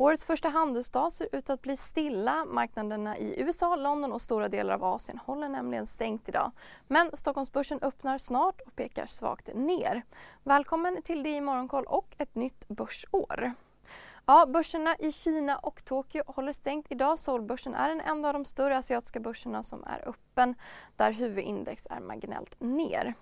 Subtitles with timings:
[0.00, 2.44] Årets första handelsdag ser ut att bli stilla.
[2.44, 6.50] Marknaderna i USA, London och stora delar av Asien håller nämligen stängt idag.
[6.86, 10.02] Men Stockholmsbörsen öppnar snart och pekar svagt ner.
[10.44, 13.52] Välkommen till det i Morgonkoll och ett nytt börsår.
[14.26, 17.18] Ja, börserna i Kina och Tokyo håller stängt idag.
[17.18, 20.54] Seoulbörsen är den enda av de större asiatiska börserna som är öppen
[20.96, 23.14] där huvudindex är marginellt ner.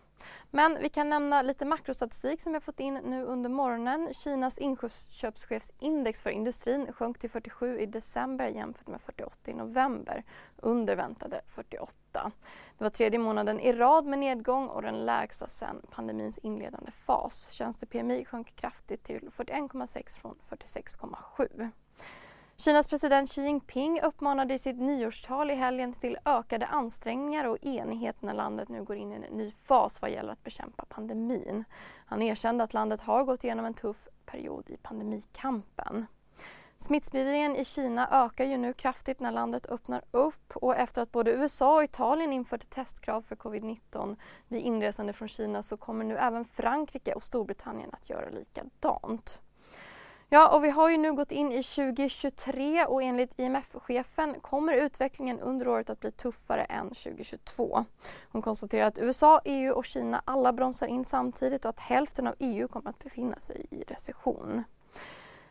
[0.50, 4.14] Men vi kan nämna lite makrostatistik som vi har fått in nu under morgonen.
[4.14, 10.24] Kinas inköpschefsindex för industrin sjönk till 47 i december jämfört med 48 i november,
[10.56, 12.32] under väntade 48.
[12.78, 17.50] Det var tredje månaden i rad med nedgång och den lägsta sedan pandemins inledande fas.
[17.50, 21.70] Tjänste-PMI sjönk kraftigt till 41,6 från 46,7.
[22.58, 28.22] Kinas president Xi Jinping uppmanade i sitt nyårstal i helgen till ökade ansträngningar och enighet
[28.22, 31.64] när landet nu går in i en ny fas vad gäller att bekämpa pandemin.
[32.06, 36.06] Han erkände att landet har gått igenom en tuff period i pandemikampen.
[36.78, 41.32] Smittspridningen i Kina ökar ju nu kraftigt när landet öppnar upp och efter att både
[41.32, 44.16] USA och Italien infört testkrav för covid-19
[44.48, 49.40] vid inresande från Kina så kommer nu även Frankrike och Storbritannien att göra likadant.
[50.28, 55.40] Ja, och vi har ju nu gått in i 2023 och enligt IMF-chefen kommer utvecklingen
[55.40, 57.84] under året att bli tuffare än 2022.
[58.32, 62.34] Hon konstaterar att USA, EU och Kina alla bromsar in samtidigt och att hälften av
[62.38, 64.64] EU kommer att befinna sig i recession.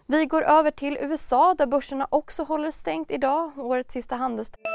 [0.05, 4.74] Vi går över till USA där börserna också håller stängt idag, årets sista handelsdag.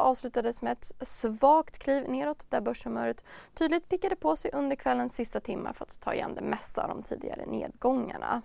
[0.00, 5.40] Avslutades med ett svagt kliv neråt där börshumöret tydligt pickade på sig under kvällens sista
[5.40, 8.42] timmar för att ta igen det mesta av de tidigare nedgångarna.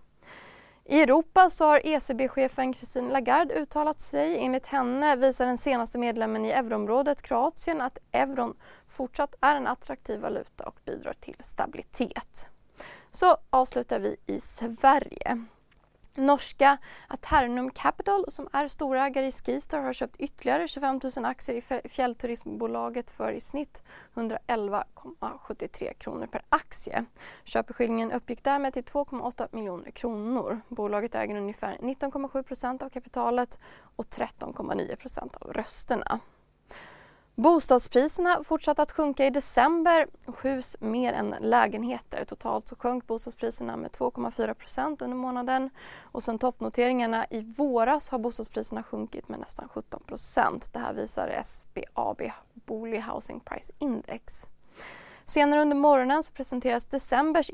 [0.90, 4.38] I Europa så har ECB-chefen Christine Lagarde uttalat sig.
[4.38, 8.58] Enligt henne visar den senaste medlemmen i euroområdet, Kroatien, att euron
[8.88, 12.48] fortsatt är en attraktiv valuta och bidrar till stabilitet.
[13.12, 15.46] Så avslutar vi i Sverige.
[16.18, 21.90] Norska Aternum Capital som är storägare i Skistar har köpt ytterligare 25 000 aktier i
[21.90, 23.84] fjällturismbolaget för i snitt
[24.14, 27.06] 111,73 kronor per aktie.
[27.44, 30.62] Köpeskillingen uppgick därmed till 2,8 miljoner kronor.
[30.68, 33.60] Bolaget äger ungefär 19,7 procent av kapitalet
[33.96, 36.20] och 13,9 procent av rösterna.
[37.42, 40.08] Bostadspriserna fortsatte att sjunka i december,
[40.42, 42.26] hus mer än lägenheter.
[42.26, 45.70] Totalt så sjönk bostadspriserna med 2,4 procent under månaden
[46.02, 50.74] och sen toppnoteringarna i våras har bostadspriserna sjunkit med nästan 17 procent.
[50.74, 52.22] Det här visar SBAB
[52.54, 54.50] Booli Housing Price Index.
[55.30, 57.50] Senare under morgonen så presenteras decembers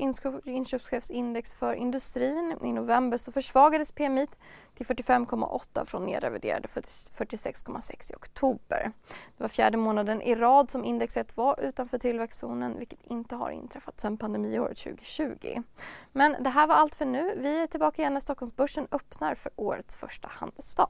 [0.45, 2.57] inköpschefsindex för industrin.
[2.61, 4.27] I november så försvagades PMI
[4.75, 8.91] till 45,8 från nedreviderade 46,6 i oktober.
[9.37, 14.01] Det var fjärde månaden i rad som indexet var utanför tillväxtzonen vilket inte har inträffat
[14.01, 15.61] sedan pandemiåret 2020.
[16.11, 17.33] Men det här var allt för nu.
[17.37, 20.89] Vi är tillbaka igen när Stockholmsbörsen öppnar för årets första handelsdag.